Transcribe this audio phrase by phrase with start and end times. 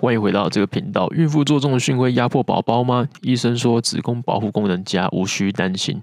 [0.00, 1.08] 欢迎回到这个频道。
[1.10, 3.08] 孕妇做重训会压迫宝宝吗？
[3.22, 6.00] 医生说子宫保护功能佳，无需担心。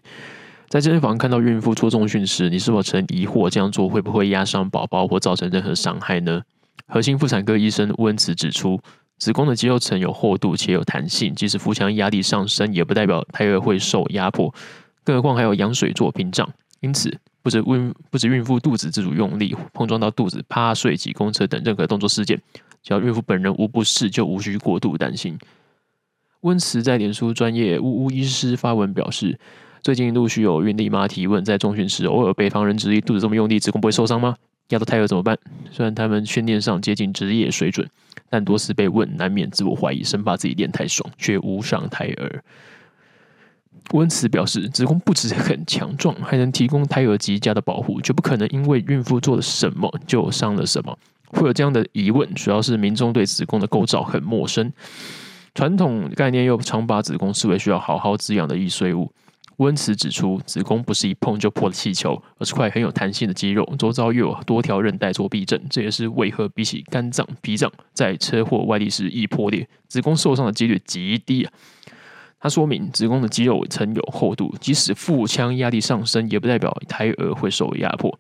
[0.68, 6.42] 在健身房看到孕妇做重训时，你是否曾疑惑这样做会不会压伤宝宝或造成任何伤害呢？
[6.88, 8.80] 核心妇产科医生温慈指出，
[9.18, 14.54] 子宫的肌肉层有厚度且有弹性，即使腹腔压力上升，也不代表胎儿会受压迫。
[15.06, 16.48] 更何况还有羊水做屏障，
[16.82, 22.42] 因此不止孕不止孕妇肚子自主用力碰撞到肚子、趴睡、挤公车等任何动作事件。
[22.86, 25.40] 只要孕妇本人无不适，就无需过度担心。
[26.42, 29.40] 温慈在脸书专业呜呜医师发文表示，
[29.82, 34.36] 最近陆续有孕丽妈提问，在中训时偶尔被旁人质疑肚子这么用力，子宫不会受伤吗？
[34.70, 35.36] 压到胎儿怎么办？
[35.72, 37.90] 虽然他们训练上接近职业水准，
[38.30, 42.44] 但多次被问，难免自我怀疑，生怕自己练太爽，却无伤胎儿。
[43.94, 50.96] 温慈表示，子宫不止很强壮，还能提供胎儿极佳的保护，绝不可能因为孕妇做了什么就伤了什么。
[51.28, 54.72] 会有这样的疑问，主要是民众对子宫的构造很陌生，
[55.54, 59.12] 传统概念又常把子宫视为需要好好滋养的易碎物。
[59.58, 65.62] 温慈指出，子宫不是一碰就破的气球，而是块很有弹性的肌肉，周遭又有多条韧带做避震。
[65.70, 71.54] 这也是为何比起肝脏、脾脏，在车祸外力时易破裂，子宫受伤的几率极低啊。
[72.38, 78.20] 他说明，子宫的肌肉层有厚度，即使腹腔压力上升，也不代表胎儿会受压迫。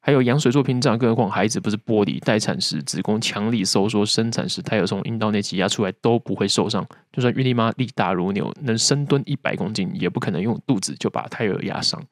[0.00, 2.18] 还有羊水做屏障，更何况孩子不是玻璃。
[2.20, 6.86] 待产时子宫强力收缩，生产时胎儿从阴道内挤压出来都不会受伤。
[7.12, 12.02] 就算孕妈力大如牛，能深蹲一百公斤，也不可能用肚子就把胎儿压伤。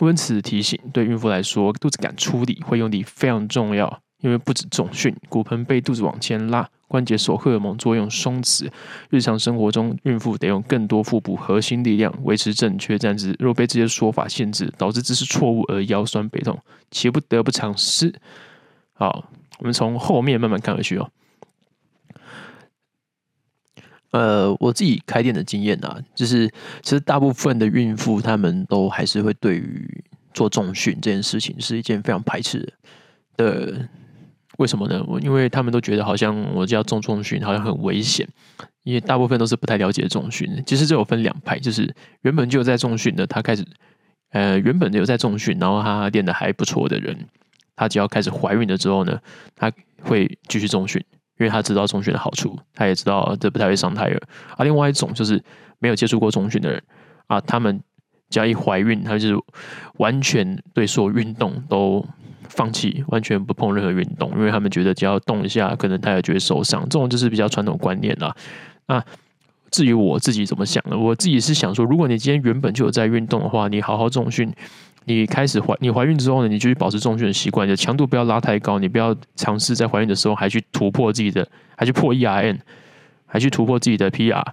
[0.00, 4.02] 温此提醒，对孕妇来说，肚子敢出力，会用力非常重要。
[4.20, 8.70] 因为不止重训，骨盆被肚子往前拉，关节受荷尔蒙作用松弛。
[9.10, 13.34] 日常生活中，孕妇得用更多腹部核心力量维持正确站姿。
[13.38, 16.58] 若被这些说法限制，导致姿势错误而腰酸背痛，
[16.90, 18.14] 岂不得不偿失？
[18.92, 19.28] 好，
[19.58, 21.10] 我们从后面慢慢看回去哦。
[24.12, 26.48] 呃，我自己开店的经验啊，就是
[26.82, 32.72] 其实大部分的孕妇她们都还是会对于做重训这件事情是一件非常排斥
[33.36, 33.88] 的。
[34.58, 35.02] 为什么呢？
[35.06, 38.26] 我因为他们都觉得好像我叫重重训好像很危险，
[38.84, 40.62] 因为大部分都是不太了解重训。
[40.66, 43.64] 其实这有分两派，就是原本就在重训的，他开始
[44.30, 47.26] 呃原本有在重训，然后他练得还不错的人，
[47.74, 49.20] 他只要开始怀孕了之后呢，
[49.54, 49.70] 他
[50.02, 51.02] 会继续重训，
[51.38, 54.20] 因为他知道重训的好处，他也知道这不太会伤胎儿。
[54.56, 55.42] 而另外一种就是
[55.78, 56.82] 没有接触过重训的人
[57.26, 57.80] 啊，他们
[58.30, 59.36] 只要一怀孕，他就是
[59.98, 62.04] 完全对所有运动都。
[62.48, 66.80] 放弃，完全不碰任何运动，因为他们觉得只要动一下，可能他也觉得受伤。
[66.84, 68.34] 这种就是比较传统观念啦。
[68.86, 69.04] 啊，
[69.72, 74.50] 至于我自己怎么想的，我自己是想说，如果你今天原本就有在运动的话，你好好重训，
[75.06, 82.60] 你开始怀，你怀孕之后呢，你就去保持重训的习惯，就强度不要拉太高，你不要尝试在怀孕的时候还去突破自己的，还去破 E R N，
[83.26, 84.44] 还去突破自己的 PR。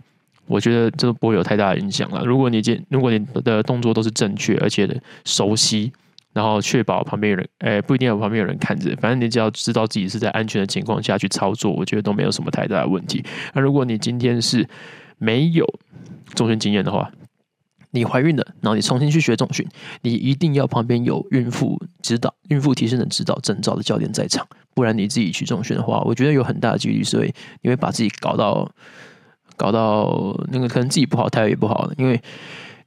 [0.48, 2.24] 我觉得这不会有太大的影响了。
[2.26, 5.92] 如果你今，如果你的动作都是正确而且熟悉。
[6.34, 13.24] 然后确保旁边有人，诶，不一定要旁边有人看着，反正你只要知道自己是在安全的情况下去操作，我觉得都没有什么太大的问题。
[13.54, 14.68] 那如果你今天是
[15.20, 15.64] 没有
[16.34, 17.12] 重训经验的话，
[17.92, 19.64] 你怀孕了，然后你重新去学重训，
[20.02, 27.32] 你一定要旁边有孕妇指导、孕妇提升的指导证照的教练在场，不然你自己去重训的话，我觉得有很大的几率所以
[27.62, 28.68] 你会把自己搞到
[29.56, 32.22] 搞到那个可能自己不好，胎儿也不好，因为。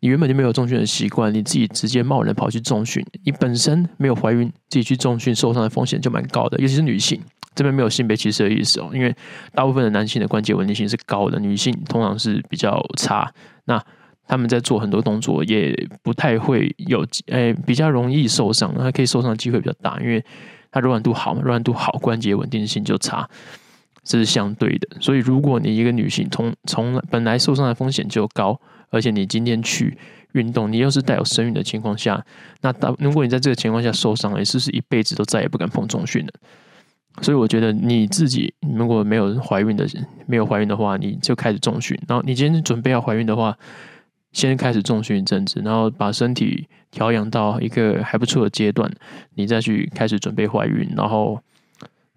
[0.01, 7.19] 你原本就没有重训的习惯，你自己直接贸然跑去重训，你本身没有怀孕，自己去重训受伤的风险就蛮高的，尤其是女性。
[7.55, 9.13] 这边没有性别歧视的意思哦，因为
[9.55, 13.33] 大部分的男性的关节稳定性是高的，女性通常是比较差。
[13.65, 13.83] 那
[14.29, 20.23] 他们在做很多动作也不太会有，诶、比较容易受伤，他可以受伤的机会比较大，因为
[20.71, 23.27] 它柔软度好嘛，柔软度好，关节稳定性就差，
[24.07, 24.89] 这是相对的。
[25.01, 28.59] 所以如果你一个女性从从本来受伤的风险就高。
[28.91, 29.99] 而且你今天去
[30.33, 32.25] 运动，你又是带有身孕的情况下，
[32.61, 36.33] 那当如果你在这个情况下受伤了，你是不是一辈子都再也不敢碰重训了？
[37.21, 39.85] 所以我觉得你自己如果没有怀孕的，
[40.27, 41.99] 没有怀孕的话，你就开始重训。
[42.07, 43.59] 然后你今天准备要怀孕的话，
[44.31, 48.89] 先开始重训一阵子，然后把身体调养到一个还不错的阶段，
[49.35, 50.89] 你再去开始准备怀孕。
[50.97, 51.43] 然后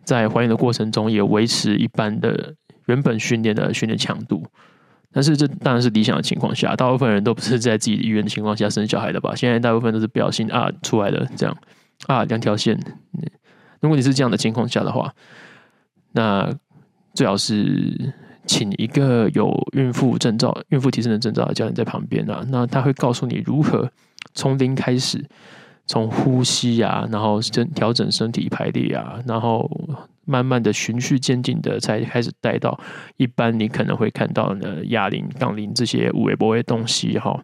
[0.09, 2.56] 在怀孕的过程中，也维持一般的
[2.88, 4.44] 原本训练的训练强度。
[5.11, 9.35] 但是这当然是理想的情况下，大部分人都不是在自己的意愿的情况下生小孩的吧？
[9.35, 11.56] 现在大部分都是不小心啊出来的，这样
[12.07, 12.75] 啊两条线。
[13.81, 15.13] 如果你是这样的情况下的话，
[16.13, 16.51] 那
[17.13, 18.13] 最好是
[18.47, 23.91] 请一个有孕妇证照、孕妇提升的证照的教练在旁边啊，那他会告诉你如何
[24.33, 25.23] 从零开始，
[25.89, 27.41] 从呼吸啊，然后
[27.74, 29.68] 调整身体排列啊，然后
[30.24, 32.80] 慢慢的循序渐进的才开始带到
[33.18, 37.44] 一般你可能会看到的哑铃、杠铃这些微不微的东西哈。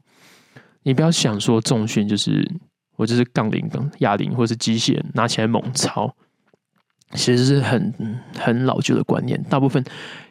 [0.83, 2.47] 你不要想说重训就是
[2.97, 6.15] 我就是杠铃、跟哑铃或是机械拿起来猛操，
[7.13, 7.91] 其实是很
[8.37, 9.41] 很老旧的观念。
[9.49, 9.83] 大部分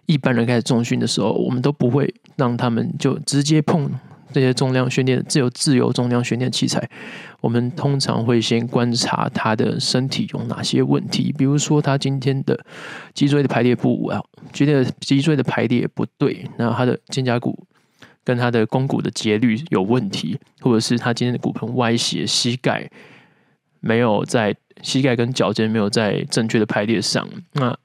[0.06, 3.90] 一般人开始重训的时候，我们都不会让他们就直接碰。
[4.34, 6.90] 这些重量训练、自由自由重量训练器材，
[7.40, 12.58] 我们通常会先观察他的身体有哪些问题，比如说他今天的
[13.14, 14.20] 脊椎的排列不啊，
[14.52, 17.64] 觉得脊椎的排列不对，那他的肩胛骨
[18.25, 22.90] 跟他的肱骨的节律有问题，或者是他今天的骨盆歪斜，膝盖
[23.78, 24.52] 没有在
[24.82, 27.78] 膝盖跟脚尖没有在正确的排列上，那。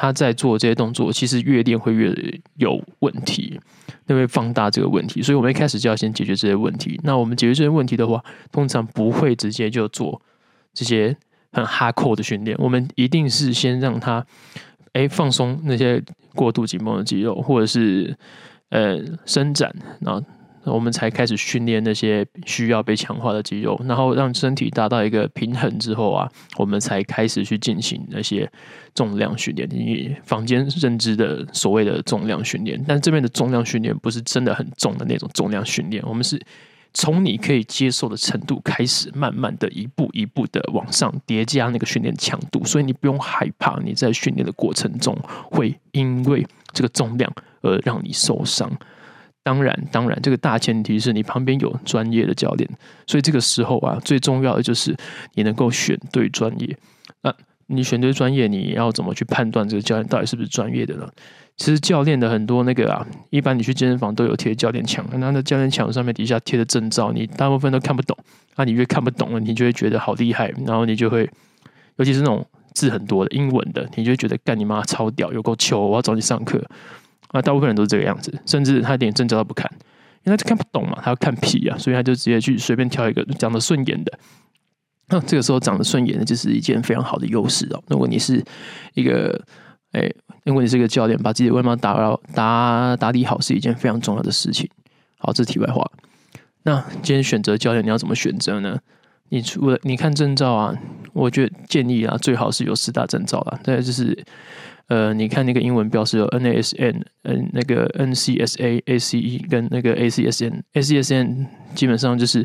[0.00, 2.10] 他在做这些动作，其实越练会越
[2.56, 3.60] 有问题，
[4.06, 5.20] 那会放大这个问题。
[5.20, 6.98] 所以，我们一开始就要先解决这些问题。
[7.04, 10.18] 那我们解决这些问题的话，通常不会直接就做
[10.72, 11.14] 这些
[11.52, 12.56] 很 hardcore 的训练。
[12.58, 14.24] 我们一定是先让他，
[14.94, 16.02] 哎，放松那些
[16.34, 18.16] 过度紧绷的肌肉，或者是
[18.70, 19.70] 呃伸展，
[20.00, 20.24] 然后。
[20.64, 28.50] 我们才开始训练那些需要被强化的肌肉，然后让身体达到一个平衡之后啊，我们才开始去进行那些
[28.94, 29.68] 重量训练。
[29.70, 36.40] 你坊间认知的所谓的重量训练，但这边的重量训练不是真的很重的那种重量训练，我们是
[36.92, 45.16] 从你可以接受的程度开始，慢慢的一步一步的往上叠加那个训练强度，所以你不用害怕你在训练的过程中
[45.50, 47.32] 会因为这个重量
[47.62, 48.70] 而让你受伤。
[49.42, 52.68] 当然，当然，这个大前提是你旁边有专业的教练，
[53.06, 54.94] 所以这个时候啊，最重要的就是
[55.34, 56.76] 你能够选对专业。
[57.22, 57.34] 那
[57.66, 61.08] 你选对专业，你要怎么去判断这个教练到底是不是专业的呢？
[61.56, 68.16] 其实教练的很多那个啊，一般你去健身房都有贴教练墙，那那教练墙上面底下贴的证照，你大部分都看不懂。
[68.56, 71.28] 那你越看不懂了，你就会觉得好厉害，然后你就会，
[71.96, 72.44] 尤其是那种
[72.74, 76.62] 字很多的英文的，你就会觉得干你妈超屌，有够糗，我要找你上课。
[77.32, 79.70] 啊，大部分人都是这个样子，甚至他连证照都不看，
[80.24, 84.18] 因为他看不懂嘛，他要看屁啊，所以他就直接去随便挑一个长得顺眼的。
[85.08, 87.82] 那、这个时候长得顺眼的，就是一件非常好的优势哦。
[87.88, 88.44] 如果你是
[88.94, 89.44] 一个，
[89.92, 90.08] 哎，
[90.44, 94.70] 如果你是一个教练，把自己的外貌打到打打理好，是一件非常重要的事情。
[95.18, 95.84] 好，这是题外话。
[96.62, 98.78] 那今天选择教练，你要怎么选择呢？
[99.30, 100.74] 你除了你看证照啊，
[101.14, 103.58] 我觉得建议啊，最好是有四大证照啦。
[103.64, 104.22] 再就是。
[104.90, 110.62] 呃，你看那个英文标示有 NASN，嗯，那个 NCSA、ACE 跟那个 ACSN。
[110.72, 111.46] ACSN
[111.76, 112.44] 基本上就是，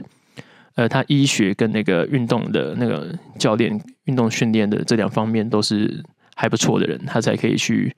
[0.76, 6.04] 呃，他医学跟那个运动的那个教练、运动训练的这两方面都是
[6.36, 7.92] 还不错的人，他才可以去，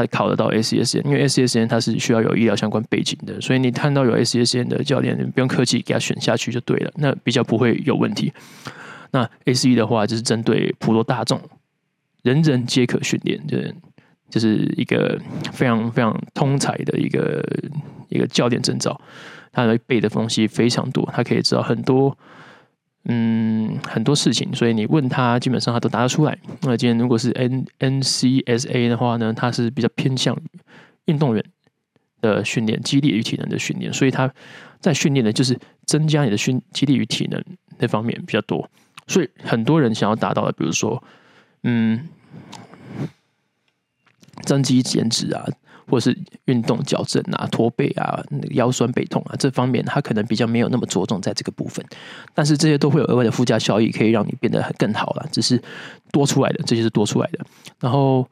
[0.00, 1.04] 他考得到 ACSN。
[1.04, 8.32] 因为 ACSN 它是需要有医疗相关背景的，所以你看到有 ACSN 的教练，你不用客气，给他选下去就对了，那比较不会有问题。
[9.12, 11.40] 那 ACE 的话，就是针对普罗大众。
[12.22, 13.74] 人人皆可训练，就是
[14.28, 15.18] 就是一个
[15.52, 17.42] 非常非常通才的一个
[18.08, 19.00] 一个教练证照，
[19.50, 22.16] 他的背的东西非常多，他可以知道很多
[23.04, 26.38] 嗯很多事情，所以你问他，基本上他都答得出来。
[26.62, 30.42] 那今天如果是 N N C S A 的话呢，他是比较偏向于
[31.06, 31.44] 运动员
[32.20, 34.32] 的训练，肌力与体能的训练，所以他
[34.80, 37.42] 在训练的就是增加你的训肌力与体能
[37.78, 38.70] 那方面比较多。
[39.06, 41.02] 所以很多人想要达到的，比如说。
[41.62, 42.08] 嗯，
[44.44, 45.44] 增肌减脂啊，
[45.90, 51.84] 或是运动矫正啊、驼背啊、腰酸背痛啊，这方面他可能比较没有那么着重在这个部分，
[52.34, 55.26] 但是这些都会有额外的附加效益，可以让你变得很更好了。
[55.30, 55.60] 只是
[56.12, 57.40] 多出来的，这些是多出来的。
[57.80, 58.26] 然后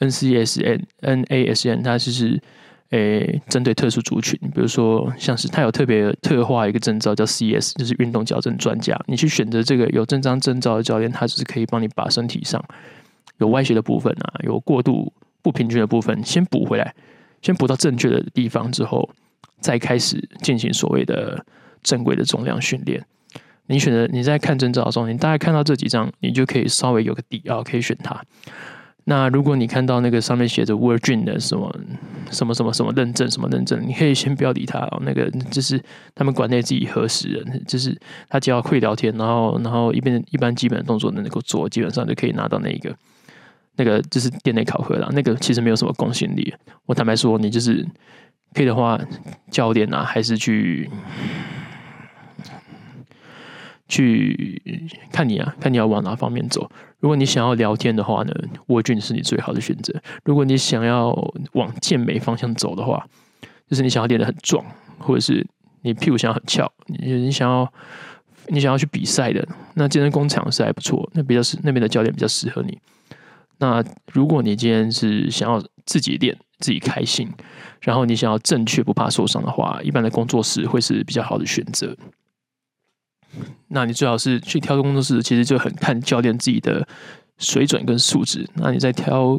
[0.00, 2.42] NCSNNASN，它就是。
[2.90, 8.96] 诶，针对特殊族群，比如说像是他有特别特化一个证照叫 CS，就是运动矫正专家。
[9.06, 12.62] 你去选择这个有这张证照的教练，他只是可以帮你把身体上
[13.38, 15.12] 有歪斜的部分啊，有过度
[15.44, 16.94] 不平均的部分先补回来，
[17.42, 19.08] 先补到正确的地方之后，
[19.60, 21.44] 再开始进行所谓的
[21.82, 23.04] 正规的重量训练。
[23.66, 28.22] 你选择你在看证照的时候，你大概看到这几张，你就可以稍微有个底啊，可以选它。
[29.06, 31.70] 那如果你看到那个上面写着 Virgin 的什么
[32.30, 35.02] 什么什么什么认证什么认证，你可以先不要理他哦。
[35.02, 35.78] 那个就是
[36.14, 37.94] 他们馆内自己核实人，就是
[38.30, 42.96] 他只要会聊天，然后然后一边一般基本动作能够做，基本上就可以拿到那一个
[43.76, 45.10] 那个就是店内考核了。
[45.12, 46.54] 那个其实没有什么公信力。
[46.86, 47.86] 我坦白说，你就是
[48.52, 49.00] 可以的话，
[49.50, 50.90] 教练啊，还是去。
[53.86, 56.68] 去看你啊，看你要往哪方面走。
[57.00, 58.32] 如果你想要聊天的话呢
[58.66, 59.94] ，Virgin 是你最好的选择。
[60.24, 61.10] 如果你想要
[61.52, 63.06] 往健美方向走的话，
[63.68, 64.64] 就是你想要练得很壮，
[64.98, 65.46] 或者是
[65.82, 67.70] 你屁股想要很翘，你你想要
[68.48, 72.78] 你想要去比赛的，那健身工厂是还不错，那比较适那边的教练比较适合你。
[73.58, 73.82] 那
[74.12, 77.30] 如果你今天是想要自己练、自己开心，
[77.80, 81.96] 然后你想要正确不怕受伤的话，一般的工作室会是比较好的选择。
[83.68, 86.86] 那你最好是去挑个工作室，其实就很看教练自己的
[87.38, 88.48] 水准跟素质。
[88.54, 89.38] 那你在挑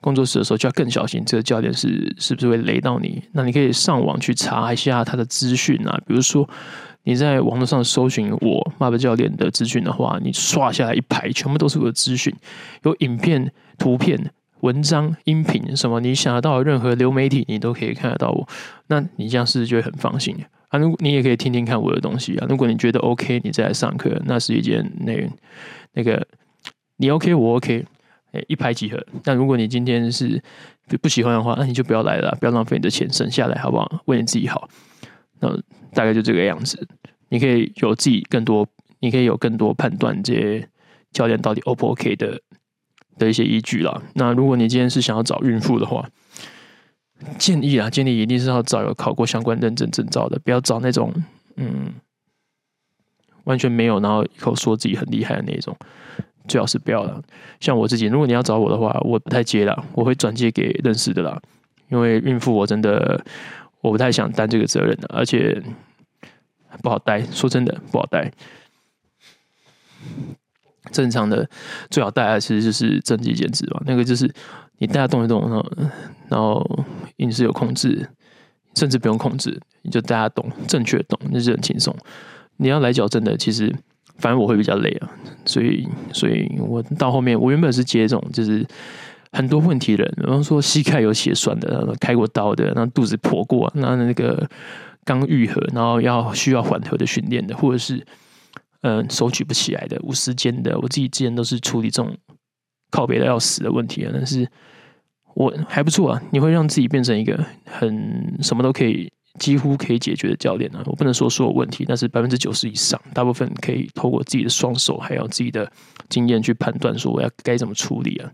[0.00, 3.22] 工作室的时候，就要更小心这个教练是是不是会雷到你。
[3.32, 6.48] 那你可以上网去查一下他的资讯啊，比如说
[7.06, 12.34] 你在网络上搜寻我 Bob 教练的资讯的话，你刷下来一排，全部都是我的资讯，
[12.82, 14.18] 有影片、图片、
[14.62, 18.48] 文章、音频什么，你想得到任何流媒体，你都可以看得到我。
[18.88, 20.36] 那你这样是不是就会很放心？
[20.70, 22.46] 啊，如你也可以听听看我的东西啊。
[22.50, 25.12] 如果你觉得 OK，你再来上课，那是一件那
[25.92, 26.26] 那个
[26.96, 27.86] 你 OK，我 OK，
[28.32, 29.00] 哎，一拍即合。
[29.22, 30.42] 但如果你今天是
[31.00, 34.00] 不喜欢的话，那你就不要来了，不要浪费你的钱，省下来好不好？
[34.06, 34.68] 为你自己好。
[35.40, 35.54] 那
[35.92, 36.86] 大概就这个样子，
[37.28, 38.66] 你可以有自己更多，
[39.00, 40.68] 你可以有更多判断这些
[41.12, 42.40] 教练到底 O 不 OK 的
[43.18, 44.02] 的一些依据啦。
[44.14, 46.08] 那如果你今天是想要找孕妇的话，
[47.38, 51.12] 建议啊，建议一定是要找有考过相关认证证照的，不要找那种
[51.56, 51.94] 嗯
[53.44, 55.76] 完全没有，然后一口说自己很厉害的那种，
[56.46, 57.22] 最好是不要了。
[57.60, 61.40] 像我自己，如果你要找我的话，我不太接了，我会转接给认识的啦。
[61.88, 63.24] 因为孕妇我真的
[63.86, 65.62] 我不太想担这个责任的，而且
[66.82, 67.22] 不好带。
[67.22, 68.32] 说真的，不好带。
[70.90, 71.48] 正常的
[71.88, 74.28] 最好带的其实就是增肌减脂吧，那个就是
[74.78, 75.72] 你带它动一动，然后
[76.28, 76.84] 然后
[77.18, 78.08] 饮食有控制，
[78.74, 81.96] 甚至不用控制，你就带它动，正确动，那是很轻松。
[82.56, 83.72] 你要来矫正的，其实
[84.18, 85.08] 反正我会比较累啊，
[85.44, 88.66] 所以所以我到后面，我原本是接这种就是
[89.36, 94.48] 很多问题的人，比方说膝盖有血栓的，然后开过刀的，然后肚子破过，那那个
[95.04, 98.04] 刚愈合，然后要需要缓和的训练的，或者是。
[98.82, 102.16] 嗯，手举不起来的，无时间的，我自己之前都是处理这种
[102.90, 104.12] 靠别的要死的问题啊。
[104.14, 104.48] 但是
[105.34, 110.84] 我还不错啊，你会让自己变成一个很什么都可以，几乎可以解决的教练啊。
[110.84, 115.68] 我不能说所有问题，但是百分之九十以上，大部分可以透过自己的双手，还有自己的
[116.08, 118.30] 经验去判断说我要该怎么处理啊。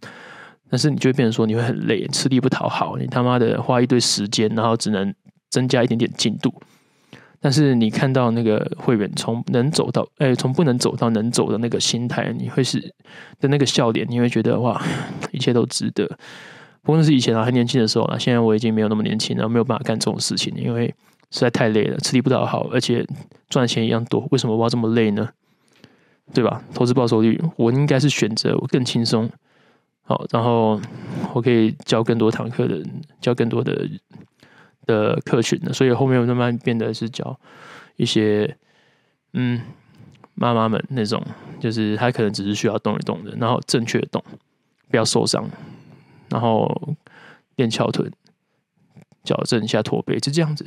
[0.73, 5.15] 但是你就会变成说你会很累，吃力不讨好，你他妈的花一堆时间，然后只能
[5.51, 6.51] 增加一点点进度。
[7.43, 12.81] 但是你看到那个会员从能走到，哎，从不能走到能走的那个心态，你会是
[13.39, 14.83] 的那个笑脸，你会觉得哇，
[15.31, 16.09] 一切都值得。
[16.83, 20.87] 不论是以前啊，还年轻的时候啊，现在我已经没有那么年轻了，没有办法干这种事情，因为
[21.31, 23.07] 实在太累了，吃力不讨好，而且
[23.51, 25.29] 赚钱一样多，为什么我要这么累呢？
[26.33, 26.63] 对吧？
[26.73, 29.29] 投资报酬率，我应该是选择我更轻松，
[30.03, 30.81] 好，然后
[31.35, 32.83] 我可以教更多堂课的，
[33.21, 33.89] 教更多的。
[34.85, 37.39] 的客群的，所以后面我慢慢变得是教
[37.95, 38.57] 一些
[39.33, 39.63] 嗯
[40.35, 41.25] 妈妈们那种，
[41.61, 44.21] 就是她可能只是需要动一动的，然后正确的动，
[44.91, 45.49] 不要受伤，
[46.31, 46.97] 然后
[47.55, 48.11] 练翘臀，
[49.23, 50.67] 矫正一下驼背，就这样子。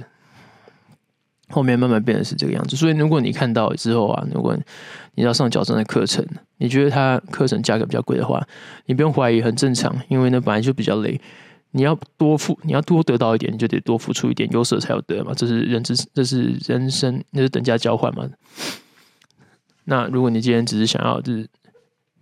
[1.50, 4.58] 后面慢慢变得是这个样子，所以如果你看到之后啊，如果
[5.16, 6.26] 你要上矫正的课程，
[6.58, 8.46] 你觉得它课程价格比较贵的话，
[8.86, 11.20] 你不用怀疑，很正常，因为那本来就比较累。
[11.72, 18.26] 你要多付，你要多得到一点，你就得多付出一点，有舍才有得嘛，这是人之，这是人生，那是等价交换嘛。
[19.84, 21.46] 那如果你今天只是想要，就是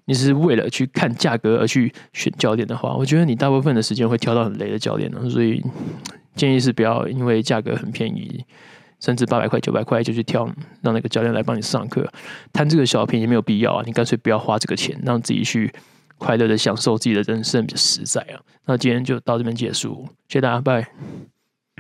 [0.06, 5.30] 你是为了去看价格而去选教练的话，我觉得你大部分的时间会挑到很雷的教练呢。
[5.30, 5.64] 所以
[6.36, 8.44] 建议是不要因为价格很便宜，
[9.04, 10.50] 甚至八百块、九百块就去跳，
[10.82, 12.10] 让那个教练来帮你上课，
[12.54, 13.84] 贪这个小便宜没有必要啊。
[13.86, 15.74] 你干脆不要花这个钱，让自己去。
[16.20, 18.40] 快乐的享受自己的人生比较实在啊！
[18.66, 21.33] 那今天就到这边结束，谢谢大家，拜。